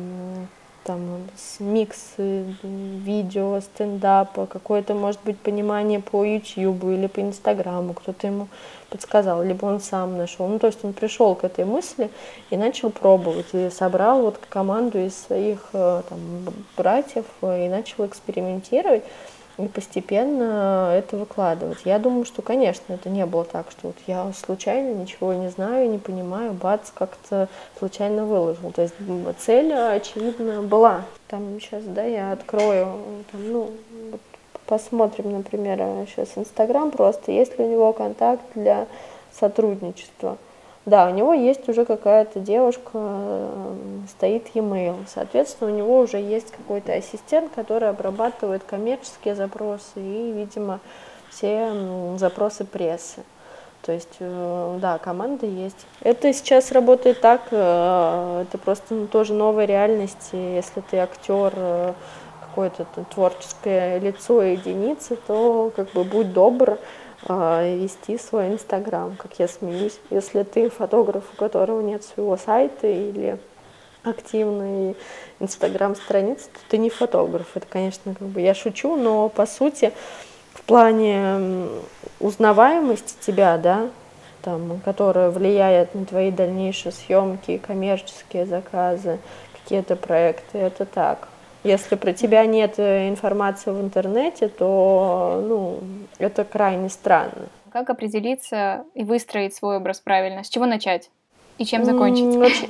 там 0.89 1.29
микс 1.61 2.15
э, 2.17 2.45
видео, 2.63 3.61
стендапа, 3.61 4.47
какое-то, 4.47 4.95
может 4.95 5.21
быть, 5.23 5.39
понимание 5.39 6.01
по 6.01 6.25
YouTube 6.25 6.85
или 6.85 7.07
по 7.09 7.21
Инстаграму, 7.21 7.93
кто-то 7.93 8.27
ему 8.27 8.49
подсказал, 8.89 9.43
либо 9.43 9.67
он 9.67 9.81
сам 9.81 10.17
нашел. 10.17 10.49
Ну, 10.49 10.59
то 10.59 10.67
есть 10.67 10.83
он 10.83 10.95
пришел 10.95 11.35
к 11.35 11.45
этой 11.45 11.67
мысли 11.67 12.11
и 12.49 12.57
начал 12.57 12.89
пробовать, 12.89 13.49
и 13.53 13.69
собрал 13.69 14.23
вот 14.23 14.39
команду 14.49 14.99
из 14.99 15.15
своих 15.15 15.61
э, 15.75 16.03
там, 16.09 16.21
братьев 16.77 17.27
и 17.43 17.69
начал 17.69 18.07
экспериментировать 18.07 19.05
и 19.59 19.67
постепенно 19.67 20.93
это 20.95 21.17
выкладывать. 21.17 21.79
Я 21.85 21.99
думаю, 21.99 22.25
что, 22.25 22.43
конечно, 22.43 22.93
это 22.93 23.09
не 23.09 23.27
было 23.27 23.45
так, 23.45 23.71
что 23.71 23.89
вот 23.89 23.97
я 24.07 24.33
случайно 24.33 24.95
ничего 24.95 25.35
не 25.35 25.49
знаю, 25.51 25.91
не 25.91 25.99
понимаю, 25.99 26.53
бац, 26.53 26.91
как-то 26.95 27.49
случайно 27.79 28.25
выложил. 28.25 28.73
То 28.73 28.83
есть 28.83 28.95
цель, 29.39 29.73
очевидно, 29.73 30.63
была. 30.63 31.03
Там 31.27 31.61
сейчас, 31.61 31.83
да, 31.85 32.05
я 32.05 32.33
открою, 32.33 32.87
там, 33.33 33.53
ну, 33.53 33.71
посмотрим, 34.67 35.33
например, 35.33 35.79
сейчас 36.07 36.29
Инстаграм 36.37 36.91
просто, 36.91 37.33
есть 37.33 37.59
ли 37.59 37.65
у 37.65 37.69
него 37.71 37.93
контакт 37.93 38.43
для 38.55 38.87
сотрудничества. 39.33 40.39
Да, 40.89 41.07
у 41.07 41.11
него 41.11 41.35
есть 41.35 41.69
уже 41.69 41.85
какая-то 41.85 42.41
девушка, 42.41 42.93
э, 42.95 43.75
стоит 44.09 44.47
e-mail. 44.55 44.97
Соответственно, 45.07 45.71
у 45.71 45.75
него 45.75 45.99
уже 45.99 46.17
есть 46.17 46.51
какой-то 46.51 46.95
ассистент, 46.95 47.53
который 47.55 47.91
обрабатывает 47.91 48.63
коммерческие 48.65 49.35
запросы 49.35 49.83
и, 49.97 50.33
видимо, 50.33 50.81
все 51.29 51.75
запросы 52.17 52.65
прессы. 52.65 53.23
То 53.83 53.93
есть, 53.93 54.17
э, 54.21 54.79
да, 54.81 54.97
команда 54.97 55.45
есть. 55.45 55.87
Это 56.01 56.33
сейчас 56.33 56.73
работает 56.73 57.21
так, 57.21 57.43
э, 57.51 58.45
это 58.49 58.57
просто 58.57 58.95
ну, 58.95 59.09
тоже 59.09 59.35
новая 59.35 59.67
реальность. 59.67 60.31
Если 60.33 60.81
ты 60.91 60.97
актер, 60.97 61.53
какое-то 62.41 62.87
творческое 63.15 63.99
лицо 63.99 64.43
единицы, 64.43 65.19
то 65.27 65.71
как 65.77 65.93
бы 65.93 66.03
будь 66.05 66.33
добр, 66.33 66.79
вести 67.27 68.19
свой 68.19 68.49
Инстаграм, 68.49 69.17
как 69.17 69.39
я 69.39 69.49
смеюсь. 69.49 69.99
Если 70.11 70.43
ты 70.43 70.71
фотограф, 70.71 71.25
у 71.33 71.37
которого 71.37 71.81
нет 71.81 72.05
своего 72.05 72.37
сайта 72.37 72.87
или 72.87 73.39
активной 74.05 74.97
Инстаграм-страницы, 75.41 76.45
то 76.45 76.61
ты 76.69 76.79
не 76.79 76.91
фотограф. 76.91 77.47
Это, 77.55 77.67
конечно, 77.67 78.15
как 78.15 78.29
бы 78.29 78.41
я 78.41 78.55
шучу, 78.55 78.97
но 78.97 79.29
по 79.29 79.47
сути 79.47 79.93
в 80.55 80.63
плане 80.63 81.67
узнаваемости 82.21 83.15
тебя, 83.21 83.59
да, 83.59 83.91
там, 84.43 84.81
которая 84.85 85.31
влияет 85.31 85.95
на 85.95 86.05
твои 86.05 86.31
дальнейшие 86.31 86.93
съемки, 86.93 87.59
коммерческие 87.59 88.47
заказы, 88.47 89.19
какие-то 89.53 89.97
проекты, 89.97 90.59
это 90.59 90.85
так. 90.87 91.29
Если 91.65 91.97
про 91.97 92.13
тебя 92.13 92.47
нет 92.47 92.79
э, 92.79 93.09
информации 93.09 93.71
в 93.71 93.81
интернете, 93.81 94.49
то 94.49 95.43
ну, 95.47 95.81
это 96.19 96.45
крайне 96.45 96.89
странно. 96.89 97.49
Как 97.73 97.91
определиться 97.91 98.85
и 98.95 99.05
выстроить 99.05 99.55
свой 99.55 99.77
образ 99.77 100.01
правильно? 100.01 100.45
С 100.45 100.49
чего 100.49 100.67
начать? 100.67 101.11
И 101.59 101.65
чем 101.65 101.85
закончить? 101.85 102.65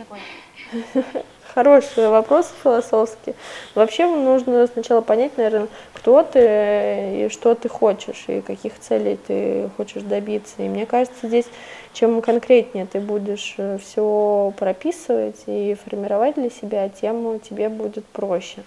Хороший 1.59 2.09
вопрос 2.09 2.55
философский. 2.63 3.35
Вообще 3.75 4.07
нужно 4.07 4.69
сначала 4.69 5.01
понять, 5.01 5.37
наверное, 5.37 5.67
кто 5.93 6.23
ты 6.23 6.39
и 6.39 7.29
что 7.33 7.57
ты 7.57 7.69
хочешь, 7.69 8.27
и 8.29 8.43
каких 8.43 8.79
целей 8.79 9.19
ты 9.27 9.69
хочешь 9.77 10.05
добиться. 10.05 10.55
И 10.59 10.69
мне 10.69 10.87
кажется, 10.87 11.27
здесь 11.27 11.47
чем 11.93 12.23
конкретнее 12.23 12.87
ты 12.87 13.01
будешь 13.01 13.57
э, 13.59 13.79
все 13.79 14.55
прописывать 14.57 15.43
и 15.49 15.77
формировать 15.85 16.37
для 16.37 16.49
себя, 16.49 16.89
тем 16.89 17.41
тебе 17.41 17.69
будет 17.69 18.05
проще. 18.05 18.63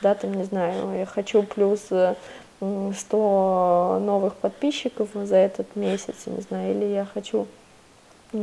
Да, 0.00 0.14
там, 0.14 0.32
не 0.32 0.44
знаю, 0.44 0.96
я 0.96 1.04
хочу 1.04 1.42
плюс 1.42 1.80
100 1.80 2.12
э, 2.60 3.98
новых 4.04 4.36
подписчиков 4.36 5.08
за 5.14 5.34
этот 5.34 5.74
месяц, 5.74 6.14
не 6.26 6.42
знаю, 6.42 6.76
или 6.76 6.84
я 6.84 7.08
хочу 7.12 7.48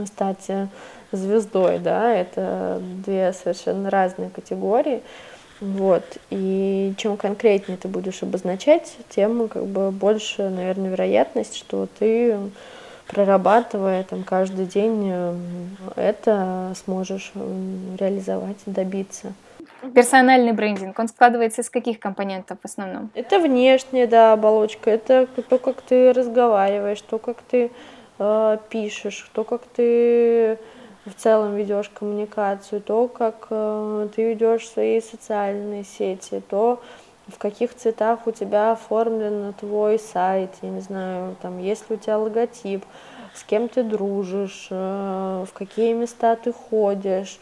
стать 0.06 0.46
э, 0.50 0.68
звездой, 1.12 1.80
да, 1.80 2.14
это 2.14 2.82
две 3.06 3.34
совершенно 3.34 3.90
разные 3.90 4.30
категории. 4.30 5.02
Вот. 5.60 6.04
И 6.30 6.94
чем 6.98 7.16
конкретнее 7.16 7.78
ты 7.78 7.88
будешь 7.88 8.22
обозначать, 8.24 8.98
тем 9.10 9.48
как 9.48 9.66
бы 9.66 9.92
больше, 9.92 10.50
наверное, 10.50 10.90
вероятность, 10.90 11.56
что 11.56 11.88
ты 12.00 12.38
прорабатывая 13.08 14.04
там 14.04 14.24
каждый 14.24 14.66
день 14.66 15.10
э, 15.12 15.36
это 15.96 16.74
сможешь 16.84 17.32
реализовать, 17.98 18.58
добиться. 18.66 19.34
Персональный 19.94 20.54
брендинг, 20.54 20.98
он 20.98 21.08
складывается 21.10 21.62
из 21.62 21.70
каких 21.70 22.00
компонентов 22.00 22.58
в 22.62 22.66
основном? 22.66 23.10
Это 23.14 23.40
внешняя, 23.40 24.08
да, 24.08 24.34
оболочка, 24.34 24.90
это 24.90 25.28
то, 25.28 25.58
как 25.58 25.82
ты 25.82 26.14
разговариваешь, 26.14 27.02
то, 27.02 27.18
как 27.18 27.38
ты 27.42 27.70
э, 28.20 28.58
пишешь, 28.70 29.30
то, 29.34 29.44
как 29.44 29.64
ты 29.66 30.58
в 31.06 31.14
целом 31.16 31.56
ведешь 31.56 31.90
коммуникацию, 31.90 32.82
то, 32.82 33.08
как 33.08 33.48
э, 33.50 34.08
ты 34.16 34.30
ведешь 34.30 34.68
свои 34.68 35.02
социальные 35.02 35.84
сети, 35.84 36.42
то, 36.50 36.82
в 37.28 37.38
каких 37.38 37.76
цветах 37.76 38.28
у 38.28 38.32
тебя 38.32 38.74
оформлен 38.74 39.54
твой 39.54 39.98
сайт, 39.98 40.52
я 40.62 40.70
не 40.70 40.82
знаю, 40.82 41.36
там, 41.42 41.60
есть 41.60 41.90
ли 41.90 41.96
у 41.96 42.00
тебя 42.00 42.18
логотип, 42.18 42.84
с 43.34 43.44
кем 43.44 43.68
ты 43.68 43.84
дружишь, 43.84 44.68
э, 44.70 45.46
в 45.48 45.54
какие 45.54 45.94
места 45.94 46.36
ты 46.36 46.54
ходишь, 46.54 47.40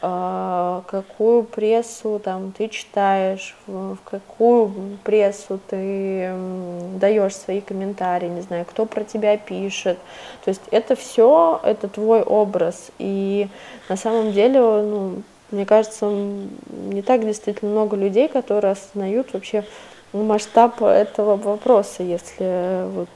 какую 0.00 1.44
прессу 1.44 2.20
там 2.24 2.52
ты 2.52 2.68
читаешь, 2.68 3.54
в 3.66 3.98
какую 4.04 4.72
прессу 5.04 5.60
ты 5.68 6.32
даешь 6.98 7.36
свои 7.36 7.60
комментарии, 7.60 8.28
не 8.28 8.40
знаю, 8.40 8.64
кто 8.64 8.86
про 8.86 9.04
тебя 9.04 9.36
пишет. 9.36 9.98
То 10.44 10.48
есть 10.48 10.62
это 10.70 10.96
все, 10.96 11.60
это 11.62 11.86
твой 11.88 12.22
образ. 12.22 12.90
И 12.98 13.48
на 13.90 13.96
самом 13.96 14.32
деле, 14.32 14.60
ну, 14.60 15.22
мне 15.50 15.66
кажется, 15.66 16.06
не 16.06 17.02
так 17.02 17.26
действительно 17.26 17.70
много 17.72 17.96
людей, 17.96 18.28
которые 18.28 18.72
осознают 18.72 19.34
вообще 19.34 19.64
масштаб 20.14 20.82
этого 20.82 21.36
вопроса, 21.36 22.02
если 22.02 22.88
вот 22.88 23.08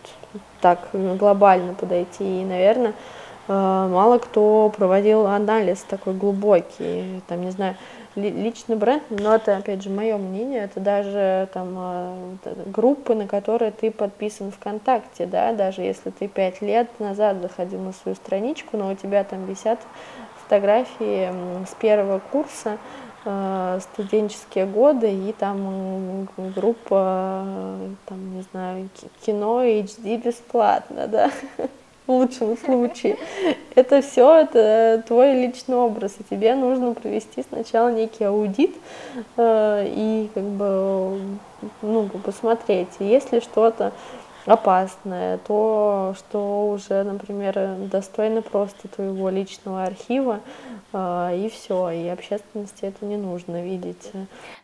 так 0.61 0.91
глобально 0.93 1.75
подойти. 1.75 2.43
И, 2.43 2.45
наверное, 2.45 2.93
мало 3.49 4.19
кто 4.19 4.73
проводил 4.77 5.27
анализ 5.27 5.83
такой 5.83 6.15
глубокий. 6.15 7.21
Там, 7.29 7.43
не 7.43 7.51
знаю, 7.51 7.77
личный 8.17 8.77
бренд, 8.77 9.03
но 9.11 9.35
это, 9.35 9.57
опять 9.57 9.83
же, 9.83 9.91
мое 9.91 10.17
мнение, 10.17 10.65
это 10.65 10.81
даже 10.81 11.49
там 11.53 11.75
а, 11.77 12.17
группы, 12.67 13.15
на 13.15 13.27
которые 13.27 13.73
ты 13.73 13.91
подписан 13.91 14.53
ВКонтакте, 14.53 15.27
да, 15.27 15.53
даже 15.53 15.83
если 15.83 16.11
ты 16.11 16.29
пять 16.29 16.63
лет 16.63 16.89
назад 17.01 17.41
заходил 17.43 17.81
на 17.81 17.93
свою 17.93 18.15
страничку, 18.15 18.77
но 18.77 18.93
у 18.93 18.95
тебя 18.95 19.25
там 19.25 19.45
висят 19.47 19.81
фотографии 20.43 21.31
с 21.67 21.75
первого 21.75 22.21
курса, 22.21 22.79
а, 23.25 23.81
студенческие 23.81 24.67
годы, 24.67 25.13
и 25.13 25.33
там 25.33 26.29
группа, 26.37 27.45
там, 28.07 28.37
не 28.37 28.43
знаю, 28.53 28.89
кино 29.25 29.65
HD 29.65 30.23
бесплатно, 30.23 31.09
да, 31.09 31.31
в 32.07 32.13
лучшем 32.13 32.57
случае. 32.57 33.17
Это 33.75 34.03
все, 34.03 34.41
это 34.41 35.03
твой 35.07 35.35
личный 35.35 35.77
образ, 35.77 36.15
и 36.19 36.25
тебе 36.25 36.55
нужно 36.55 36.93
провести 36.95 37.45
сначала 37.49 37.91
некий 37.91 38.25
аудит 38.25 38.75
э, 39.37 39.87
и 39.89 40.31
как 40.35 40.45
бы, 40.45 41.19
ну, 41.83 42.09
посмотреть, 42.25 42.89
есть 42.99 43.33
ли 43.33 43.41
что-то 43.41 43.93
опасное, 44.47 45.39
то, 45.39 46.15
что 46.19 46.69
уже, 46.69 47.03
например, 47.03 47.77
достойно 47.91 48.43
просто 48.43 48.89
твоего 48.89 49.31
личного 49.31 49.85
архива, 49.85 50.41
э, 50.93 51.45
и 51.45 51.49
все, 51.49 51.91
и 51.91 52.09
общественности 52.09 52.85
это 52.85 53.05
не 53.05 53.17
нужно 53.17 53.63
видеть. 53.63 54.11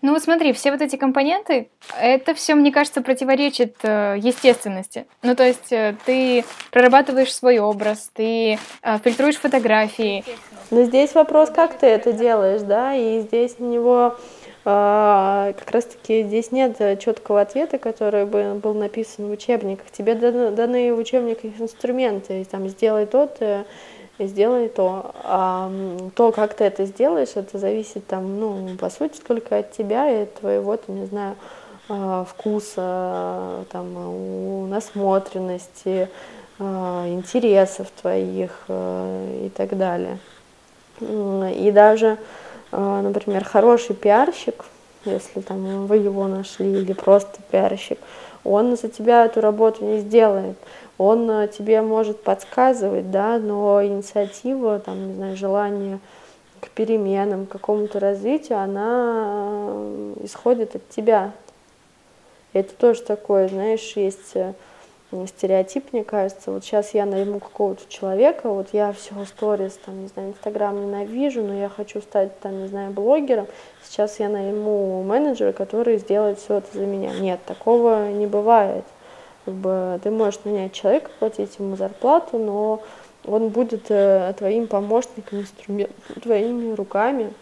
Ну 0.02 0.12
вот 0.12 0.22
смотри, 0.22 0.52
все 0.52 0.70
вот 0.70 0.82
эти 0.82 0.96
компоненты, 0.96 1.70
это 1.98 2.34
все, 2.34 2.54
мне 2.54 2.72
кажется, 2.72 3.00
противоречит 3.00 3.76
э, 3.82 4.16
естественности. 4.18 5.06
Ну 5.22 5.34
то 5.34 5.46
есть 5.46 5.72
э, 5.72 5.96
ты 6.04 6.44
прорабатываешь 6.70 7.34
свой 7.34 7.58
образ, 7.58 8.10
ты 8.12 8.58
э, 8.82 8.98
фильтруешь 8.98 9.36
фотографии. 9.36 10.24
Но 10.70 10.84
здесь 10.84 11.14
вопрос, 11.14 11.50
как 11.50 11.78
ты 11.78 11.86
это 11.86 12.12
делаешь, 12.12 12.60
да, 12.62 12.94
и 12.94 13.20
здесь 13.20 13.58
на 13.58 13.64
него 13.64 14.14
а, 14.14 14.16
как 14.62 15.70
раз-таки 15.70 16.22
здесь 16.22 16.52
нет 16.52 16.76
четкого 17.00 17.40
ответа, 17.40 17.78
который 17.78 18.26
бы 18.26 18.54
был 18.54 18.74
написан 18.74 19.28
в 19.28 19.30
учебниках. 19.30 19.90
Тебе 19.90 20.14
даны, 20.14 20.94
в 20.94 20.98
учебниках 20.98 21.52
инструменты, 21.58 22.44
там, 22.44 22.68
сделай 22.68 23.06
то-то, 23.06 23.64
сделай 24.18 24.68
то. 24.68 25.12
А 25.24 25.70
то, 26.14 26.32
как 26.32 26.54
ты 26.54 26.64
это 26.64 26.84
сделаешь, 26.84 27.36
это 27.36 27.58
зависит, 27.58 28.06
там, 28.06 28.38
ну, 28.38 28.76
по 28.78 28.90
сути, 28.90 29.20
только 29.26 29.58
от 29.58 29.72
тебя 29.72 30.10
и 30.10 30.22
от 30.24 30.34
твоего, 30.34 30.76
там, 30.76 31.00
не 31.00 31.06
знаю, 31.06 31.36
а, 31.88 32.24
вкуса, 32.24 33.64
там, 33.70 34.68
насмотренности, 34.68 36.08
а, 36.58 37.06
интересов 37.08 37.90
твоих 38.00 38.64
и 38.68 39.50
так 39.56 39.76
далее. 39.76 40.18
И 41.00 41.70
даже 41.72 42.10
а, 42.10 42.18
например, 42.72 43.44
хороший 43.44 43.94
пиарщик, 43.94 44.64
если 45.04 45.40
там 45.40 45.86
вы 45.86 45.96
его 45.96 46.28
нашли, 46.28 46.72
или 46.72 46.92
просто 46.92 47.40
пиарщик, 47.50 47.98
он 48.44 48.76
за 48.76 48.88
тебя 48.88 49.26
эту 49.26 49.40
работу 49.40 49.84
не 49.84 49.98
сделает. 50.00 50.56
Он 50.98 51.30
а, 51.30 51.46
тебе 51.46 51.80
может 51.80 52.22
подсказывать, 52.22 53.10
да, 53.10 53.38
но 53.38 53.82
инициатива, 53.84 54.78
там, 54.78 55.08
не 55.08 55.14
знаю, 55.14 55.36
желание 55.36 55.98
к 56.60 56.68
переменам, 56.68 57.46
к 57.46 57.50
какому-то 57.50 57.98
развитию, 57.98 58.58
она 58.58 58.84
а, 58.86 60.14
исходит 60.22 60.76
от 60.76 60.88
тебя. 60.90 61.32
Это 62.52 62.74
тоже 62.74 63.02
такое, 63.02 63.48
знаешь, 63.48 63.92
есть 63.94 64.32
э, 64.34 64.54
стереотип, 65.26 65.92
мне 65.92 66.04
кажется. 66.04 66.50
Вот 66.50 66.64
сейчас 66.64 66.94
я 66.94 67.04
найму 67.06 67.40
какого-то 67.40 67.82
человека, 67.88 68.48
вот 68.48 68.68
я 68.72 68.92
все 68.92 69.12
сторис, 69.26 69.78
там, 69.84 70.02
не 70.02 70.08
знаю, 70.08 70.30
Инстаграм 70.30 70.80
ненавижу, 70.80 71.42
но 71.42 71.54
я 71.54 71.68
хочу 71.68 72.00
стать, 72.00 72.38
там, 72.40 72.62
не 72.62 72.68
знаю, 72.68 72.92
блогером. 72.92 73.46
Сейчас 73.82 74.20
я 74.20 74.28
найму 74.28 75.02
менеджера, 75.02 75.52
который 75.52 75.98
сделает 75.98 76.38
все 76.38 76.58
это 76.58 76.78
за 76.78 76.86
меня. 76.86 77.12
Нет, 77.18 77.40
такого 77.44 78.10
не 78.10 78.26
бывает. 78.26 78.84
Как 79.44 79.54
бы 79.54 79.98
ты 80.02 80.10
можешь 80.10 80.40
нанять 80.44 80.72
человека, 80.72 81.10
платить 81.18 81.58
ему 81.58 81.76
зарплату, 81.76 82.38
но 82.38 82.82
он 83.24 83.48
будет 83.48 83.90
э, 83.90 84.32
твоим 84.38 84.66
помощником, 84.66 85.40
инструментом, 85.40 86.20
твоими 86.22 86.74
руками. 86.74 87.32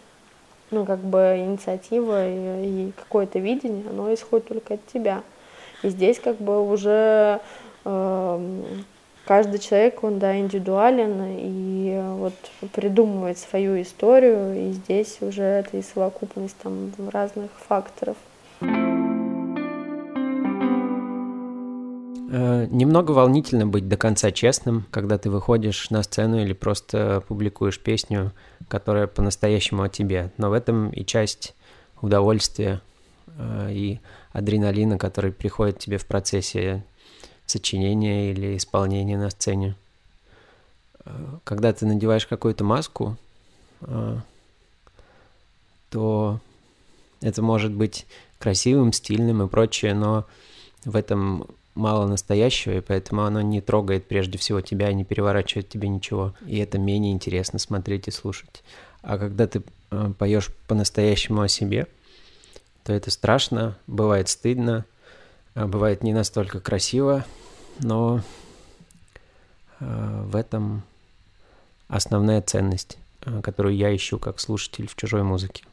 Ну, 0.70 0.84
как 0.84 0.98
бы 0.98 1.36
инициатива 1.38 2.28
и, 2.28 2.88
и 2.88 2.92
какое-то 2.92 3.38
видение, 3.38 3.84
оно 3.88 4.12
исходит 4.12 4.48
только 4.48 4.74
от 4.74 4.86
тебя. 4.86 5.22
И 5.82 5.88
здесь 5.88 6.18
как 6.18 6.38
бы 6.38 6.70
уже 6.70 7.40
э, 7.84 8.62
каждый 9.26 9.58
человек, 9.58 10.02
он, 10.02 10.18
да, 10.18 10.38
индивидуален 10.38 11.22
и 11.38 12.00
вот 12.16 12.34
придумывает 12.72 13.38
свою 13.38 13.80
историю, 13.80 14.70
и 14.70 14.72
здесь 14.72 15.18
уже 15.20 15.42
это 15.42 15.76
и 15.76 15.82
совокупность 15.82 16.56
там 16.62 16.90
разных 17.10 17.50
факторов. 17.68 18.16
Э, 22.30 22.66
немного 22.70 23.12
волнительно 23.12 23.66
быть 23.66 23.88
до 23.88 23.96
конца 23.96 24.30
честным, 24.30 24.86
когда 24.90 25.16
ты 25.16 25.30
выходишь 25.30 25.90
на 25.90 26.02
сцену 26.02 26.40
или 26.40 26.52
просто 26.52 27.22
публикуешь 27.26 27.80
песню, 27.80 28.32
которая 28.68 29.06
по-настоящему 29.06 29.82
о 29.82 29.88
тебе. 29.88 30.30
Но 30.36 30.50
в 30.50 30.52
этом 30.52 30.90
и 30.90 31.04
часть 31.04 31.54
удовольствия 32.02 32.82
э, 33.38 33.72
и 33.72 34.00
адреналина, 34.32 34.98
который 34.98 35.32
приходит 35.32 35.78
тебе 35.78 35.98
в 35.98 36.06
процессе 36.06 36.84
сочинения 37.46 38.30
или 38.30 38.56
исполнения 38.56 39.16
на 39.16 39.30
сцене. 39.30 39.74
Э, 41.04 41.10
когда 41.44 41.72
ты 41.72 41.86
надеваешь 41.86 42.26
какую-то 42.26 42.64
маску, 42.64 43.16
э, 43.82 44.16
то 45.90 46.40
это 47.20 47.42
может 47.42 47.72
быть 47.72 48.06
красивым, 48.38 48.92
стильным 48.92 49.42
и 49.42 49.48
прочее, 49.48 49.94
но 49.94 50.26
в 50.84 50.94
этом 50.94 51.46
мало 51.74 52.06
настоящего, 52.06 52.74
и 52.74 52.80
поэтому 52.80 53.22
оно 53.22 53.40
не 53.40 53.60
трогает 53.60 54.06
прежде 54.06 54.36
всего 54.36 54.60
тебя, 54.60 54.92
не 54.92 55.04
переворачивает 55.04 55.68
тебе 55.68 55.88
ничего. 55.88 56.34
И 56.46 56.58
это 56.58 56.78
менее 56.78 57.12
интересно 57.12 57.58
смотреть 57.58 58.08
и 58.08 58.10
слушать. 58.10 58.62
А 59.00 59.16
когда 59.16 59.46
ты 59.46 59.62
э, 59.90 60.12
поешь 60.18 60.50
по-настоящему 60.66 61.40
о 61.40 61.48
себе– 61.48 61.86
то 62.88 62.94
это 62.94 63.10
страшно, 63.10 63.76
бывает 63.86 64.30
стыдно, 64.30 64.86
а 65.52 65.66
бывает 65.66 66.02
не 66.02 66.14
настолько 66.14 66.58
красиво, 66.58 67.26
но 67.80 68.22
а, 69.78 70.22
в 70.24 70.34
этом 70.34 70.84
основная 71.88 72.40
ценность, 72.40 72.96
а, 73.26 73.42
которую 73.42 73.76
я 73.76 73.94
ищу 73.94 74.18
как 74.18 74.40
слушатель 74.40 74.88
в 74.88 74.96
чужой 74.96 75.22
музыке. 75.22 75.66